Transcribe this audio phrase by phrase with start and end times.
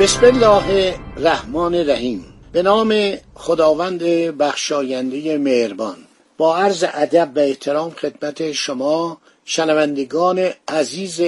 [0.00, 2.24] بسم الله الرحمن الرحیم.
[2.52, 4.02] به نام خداوند
[4.38, 5.96] بخشاینده مهربان.
[6.36, 11.20] با عرض ادب و احترام خدمت شما شنوندگان عزیز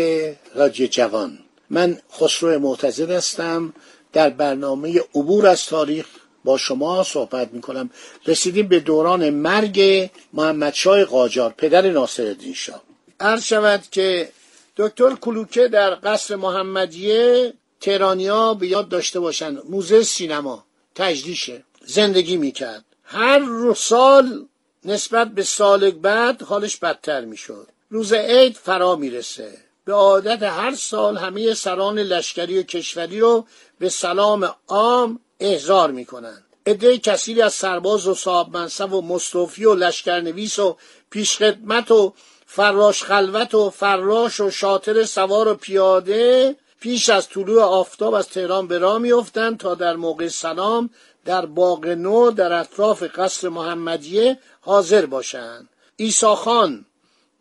[0.55, 1.39] رادیو جوان.
[1.71, 3.75] من خسرو معتزد هستم.
[4.13, 6.07] در برنامه عبور از تاریخ
[6.45, 7.91] با شما صحبت می کنم
[8.27, 12.83] رسیدیم به دوران مرگ محمد شای قاجار پدر ناصرالدین شاه.
[13.21, 14.29] عرض شود که
[14.77, 17.53] دکتر کلوکه در قصر محمدیه
[17.83, 19.59] تهرانیا به یاد داشته باشن.
[19.69, 22.85] موزه سینما تجلیشه زندگی می‌کرد.
[23.05, 24.47] هر رو سال
[24.85, 27.69] نسبت به سال بعد حالش بدتر می‌شد.
[27.91, 29.59] روز عید فرا می‌رسه.
[29.85, 33.47] به عادت هر سال همه سران لشکری و کشوری رو
[33.79, 36.45] به سلام عام احضار می‌کنند.
[36.67, 40.77] عده کثیری از سرباز و صاحب منصب و مستوفی و لشکرنویس و
[41.11, 42.15] پیشخدمت و
[42.47, 48.67] فراش خلوت و فراش و شاطر سوار و پیاده پیش از طلوع آفتاب از تهران
[48.67, 50.91] به راه میافتند تا در موقع سلام
[51.25, 55.69] در باغ نو در اطراف قصر محمدیه حاضر باشند.
[55.97, 56.85] ایسا خان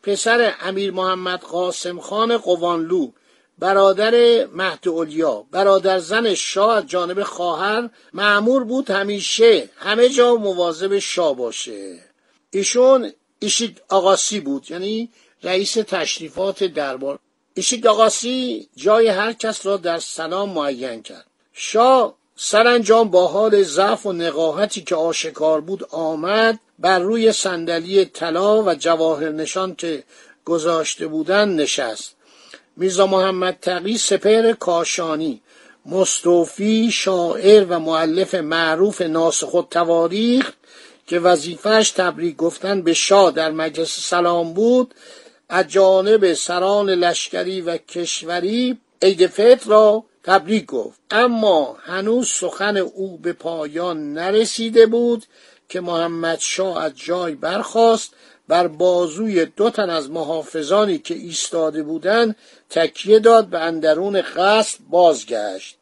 [0.04, 3.12] پسر امیر محمد قاسم خان قوانلو
[3.60, 11.00] برادر مهد اولیا برادر زن شاه از جانب خواهر معمور بود همیشه همه جا مواظب
[11.00, 12.00] شاه باشه.
[12.52, 15.10] ایشون ایشید آقاسی بود یعنی
[15.44, 17.20] رئیس تشریفات دربار.
[17.54, 21.26] ایشید آقاسی جای هر کس را در سلام معین کرد.
[21.54, 28.64] شاه سرانجام با حال ضعف و نقاهتی که آشکار بود آمد بر روی صندلی طلا
[28.64, 30.04] و جواهر نشان که
[30.46, 32.16] گذاشته بودند نشست.
[32.78, 35.42] میرزا محمد تقی سپر کاشانی
[35.86, 40.52] مستوفی شاعر و معلف معروف ناسخ تواریخ
[41.08, 44.94] که وظیفهش تبریک گفتن به شاه در مجلس سلام بود
[45.54, 51.00] از جانب سران لشکری و کشوری عید فطر را تبریک گفت.
[51.12, 55.24] اما هنوز سخن او به پایان نرسیده بود
[55.70, 58.14] که محمد شاه از جای برخاست
[58.48, 62.36] بر بازوی دو تن از محافظانی که ایستاده بودند
[62.70, 65.78] تکیه داد به اندرون قصد بازگشت.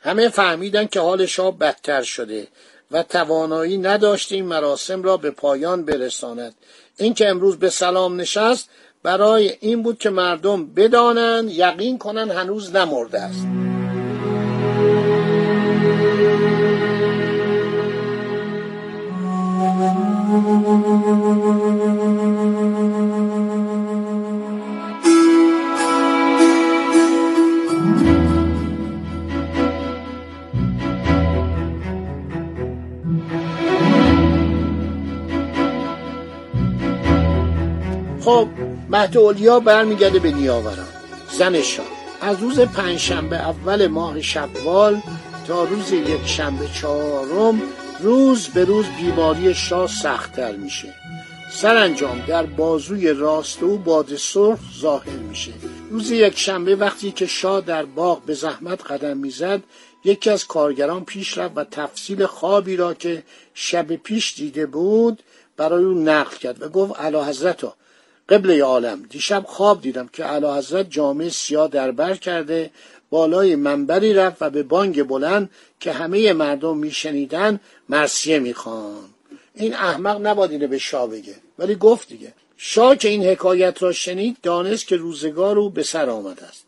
[0.00, 2.46] همه فهمیدند که حال شاه بدتر شده
[2.90, 6.54] و توانایی نداشت این مراسم را به پایان برساند.
[6.96, 8.68] اینکه امروز به سلام نشست
[9.06, 13.46] برای این بود که مردم بدانند یقین کنند هنوز نمرده است.
[38.96, 40.88] مهد اولیا برمیگرده به نیاوران.
[41.38, 41.86] زن شاه
[42.20, 45.00] از روز پنجشنبه اول ماه شوال
[45.46, 47.62] تا روز یک شنبه چهارم
[48.00, 50.94] روز به روز بیماری شاه سختتر میشه.
[51.52, 55.52] سرانجام در بازوی راست او باد سرخ ظاهر میشه.
[55.90, 59.62] روز یک شنبه وقتی که شاه در باغ به زحمت قدم می‌زد
[60.04, 63.22] یکی از کارگران پیش رفت و تفصیل خوابی را که
[63.54, 65.22] شب پیش دیده بود
[65.56, 67.64] برای او نقل کرد و گفت اعلی حضرت
[68.28, 69.02] قبل عالم.
[69.02, 72.70] دیشب خواب دیدم که اعلی حضرت جامعه سیاه در بر کرده
[73.10, 75.50] بالای منبری رفت و به بانگ بلند
[75.80, 79.04] که همه مردم میشنیدن مرسیه می‌خوان.
[79.54, 82.32] این احمق نباید اینو به شاه بگه ولی گفت دیگه.
[82.56, 86.66] شاه که این حکایت را شنید دانست که روزگار او به سر آمده است.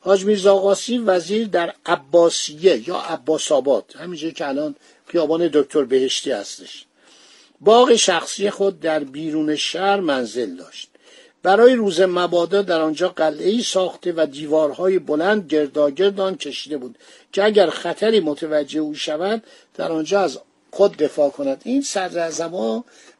[0.00, 4.74] حاج میرزا قاسی وزیر در عباسیه یا عباس آباد همینجا که الان
[5.06, 6.84] خیابان دکتر بهشتی هستش
[7.60, 10.91] باغ شخصی خود در بیرون شهر منزل داشت.
[11.42, 16.98] برای روز مبادا در آنجا قلعه ساخته و دیوارهای بلند گرداگرد آن کشیده بود
[17.32, 19.42] که اگر خطری متوجه او شود
[19.74, 20.38] در آنجا از
[20.70, 21.62] خود دفاع کند.
[21.64, 22.30] این صدر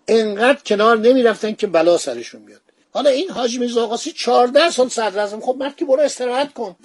[0.09, 2.61] انقدر کنار نمی‌رفتن که بلا سرشون بیاد.
[2.93, 6.77] حالا این حاج میرزا آقاسی 14 سال صدر خب مرد که برو استراحت کن.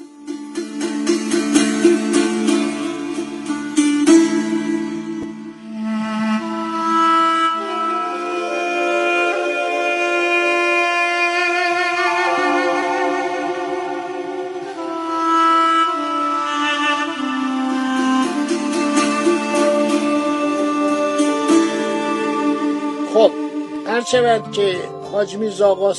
[23.97, 24.75] هر شود که
[25.11, 25.95] حاج میرزا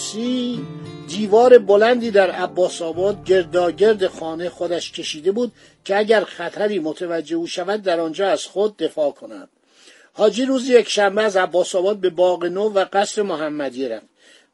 [1.08, 5.52] دیوار بلندی در عباس آباد گرداگرد خانه خودش کشیده بود
[5.84, 9.48] که اگر خطری متوجه او شود در آنجا از خود دفاع کند.
[10.12, 14.06] حاجی روز یک شنبه از عباس آباد به باغ نو و قصر محمدی رفت.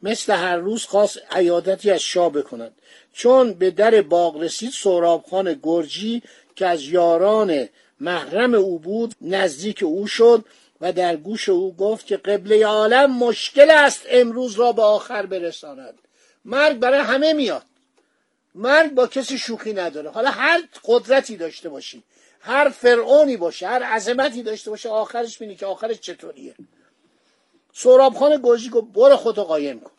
[0.02, 2.72] مثل هر روز خواست عیادتی از شاه بکند.
[3.12, 6.22] چون به در باغ رسید سهراب خان گرجی
[6.56, 7.68] که از یاران
[8.00, 10.44] محرم او بود نزدیک او شد.
[10.84, 15.98] و در گوش او گفت که قبله عالم مشکل است امروز را به آخر برساند.
[16.44, 17.62] مرگ برای همه میاد.
[18.54, 20.10] مرگ با کسی شوخی نداره.
[20.10, 22.02] حالا هر قدرتی داشته باشی
[22.40, 26.54] هر فرعونی باشه هر عظمتی داشته باشه آخرش بینی که آخرش چطوریه.
[27.72, 29.90] سوراب خان گرجی گفت برو خودو قایم کن.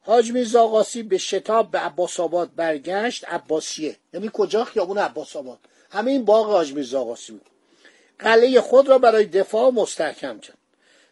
[0.00, 3.24] حاج میرزا قاسی به شتاب به عباس آباد برگشت.
[3.28, 3.96] عباسیه.
[4.14, 5.58] یعنی کجا؟ خیابون عباس آباد.
[5.90, 7.46] همه این باغ حاج میرزا قاسی بود.
[8.22, 10.58] قلعه خود را برای دفاع مستحکم کرد.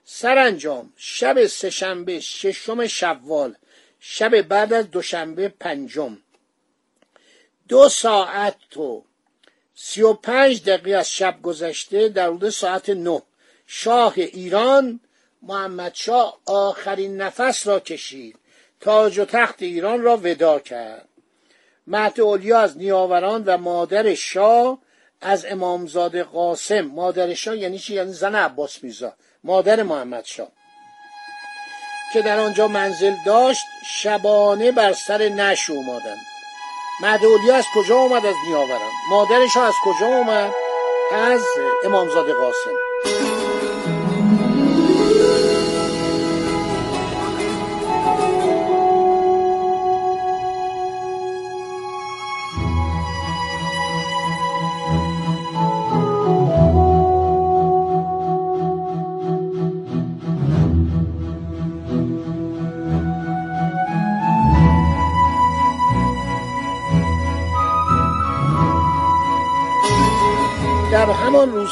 [0.04, 3.54] سرانجام شب سهشنبه ششم شوال
[4.00, 6.18] شب بعد از دوشنبه پنجم.
[7.68, 9.04] دو ساعت و
[9.74, 13.22] سی و پنج دقیقه از شب گذشته در حدود ساعت نه.
[13.66, 15.00] شاه ایران
[15.42, 18.36] محمد شاه آخرین نفس را کشید.
[18.80, 21.08] تاج و تخت ایران را ودا کرد.
[21.86, 24.78] مهد اولیا از نیاوران و مادر شاه
[25.20, 29.12] از امامزاده قاسم مادر شاه یعنی چی؟ یعنی زن عباس میرزا
[29.44, 30.49] مادر محمد شاه.
[32.12, 36.17] که در آنجا منزل داشت شبانه بر سر نش اومدن.
[37.00, 38.90] مهد اولیا از کجا اومد؟ از نیاوران.
[39.11, 40.52] مادر شاه از کجا اومد؟
[41.12, 41.43] از
[41.84, 43.39] امامزاده قاسم.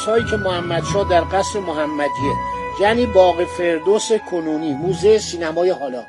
[0.09, 2.33] روزهایی که محمدشاه در قصر محمدیه.
[2.81, 6.03] یعنی باغ فردوس کنونی موزه سینمای حالا.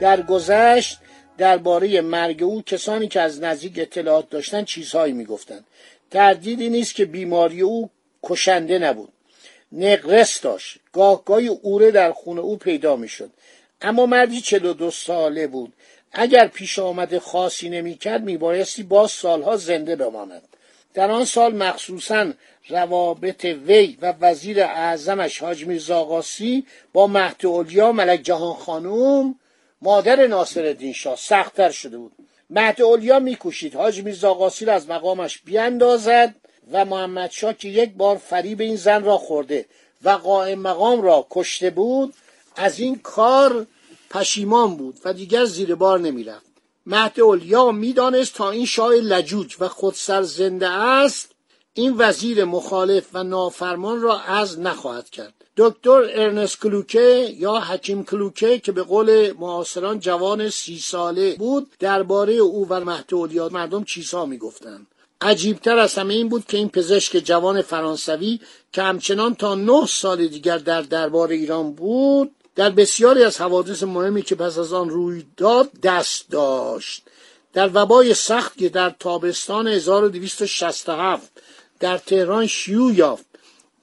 [0.00, 0.98] در گذشت
[1.38, 5.64] درباره مرگ او کسانی که از نزدیک اطلاعات داشتن چیزهایی می‌گفتند.
[6.10, 7.90] تردیدی نیست که بیماری او
[8.22, 9.12] کشنده نبود.
[9.72, 10.78] نقرس داشت.
[10.92, 13.30] گاهگاهی اوره در خونه او پیدا می‌شد.
[13.82, 15.72] اما مردی چلو دو ساله بود.
[16.12, 20.42] اگر پیش آمده خاصی نمی‌کرد میبایستی باز سالها زنده بماند.
[20.94, 22.32] در آن سال مخصوصا
[22.68, 29.34] روابط وی و وزیر اعظمش حاج میرزا قاسی با مهد اولیا ملک جهان خانوم
[29.82, 32.12] مادر ناصر شاه سختتر شده بود.
[32.50, 36.34] مهد اولیا میکوشید حاج میرزا قاسی را از مقامش بیاندازد
[36.72, 39.66] و محمد شاه که یک بار فریب این زن را خورده
[40.04, 42.14] و قائم مقام را کشته بود
[42.56, 43.66] از این کار
[44.10, 46.45] پشیمان بود و دیگر زیر بار نمی‌رفت.
[46.86, 51.32] مهد اولیا می‌دانست تا این شاه لجوج و خودسر زنده است
[51.74, 55.34] این وزیر مخالف و نافرمان را از نخواهد کرد.
[55.56, 62.34] دکتر ارنست کلوکه یا حکیم کلوکه که به قول معاصران جوان سی ساله بود درباره
[62.34, 62.72] او و
[63.12, 64.86] اولیا مردم چیزها می‌گفتند.
[65.20, 68.40] عجیبتر از همه این بود که این پزشک جوان فرانسوی
[68.72, 74.22] که همچنان تا نه سال دیگر در دربار ایران بود در بسیاری از حوادث مهمی
[74.22, 77.02] که پس از آن روی داد دست داشت.
[77.52, 81.32] در وبای سخت که در تابستان 1267
[81.80, 83.24] در تهران شیوع یافت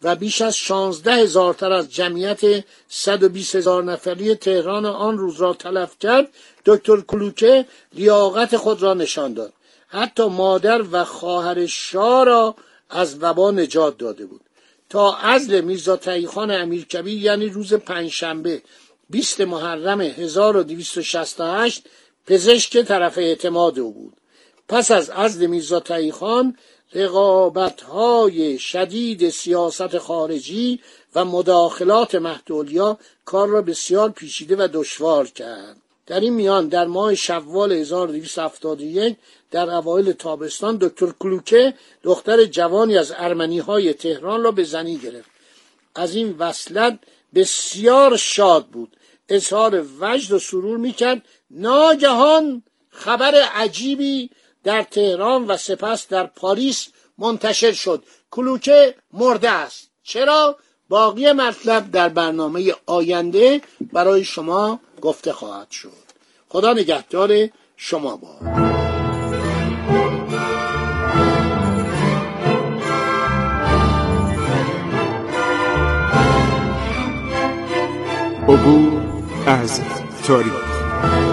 [0.03, 5.53] و بیش از شانزده هزار تر از جمعیت 120 هزار نفری تهران آن روز را
[5.53, 6.27] تلف کرد
[6.65, 9.53] دکتر کلوکه لیاقت خود را نشان داد.
[9.88, 12.56] حتی مادر و خواهر شاه را
[12.89, 14.42] از وبا نجات داده بود.
[14.94, 18.62] تا عزل میرزا تایخان امیرکبیر یعنی روز پنجشنبه
[19.10, 21.84] 20 محرم 1268
[22.28, 24.14] پزشک طرف اعتماد او بود.
[24.68, 26.58] پس از عزل میرزا تایخان
[26.94, 30.80] رقابت های شدید سیاست خارجی
[31.16, 35.83] و مداخلات محدولیا کار را بسیار پیچیده و دشوار کرد.
[36.08, 39.18] در این میان در ماه شوال 1271
[39.52, 45.30] در اوایل تابستان دکتر کلوکه دختر جوانی از ارمنی های تهران را به زنی گرفت.
[45.96, 47.00] از این وصلت
[47.36, 48.98] بسیار شاد بود.
[49.30, 51.22] اظهار وجد و سرور می‌کرد.
[51.52, 54.30] ناگهان خبر عجیبی
[54.64, 58.04] در تهران و سپس در پاریس منتشر شد.
[58.32, 59.90] کلوکه مرده است.
[60.04, 60.58] چرا؟
[60.90, 63.62] باقی مطلب در برنامه آینده
[63.94, 66.04] برای شما گفته خواهد شد.
[66.50, 68.30] خدا نگهدار شما با
[78.48, 79.02] عبور
[79.48, 79.82] از
[80.28, 81.33] تاریخ.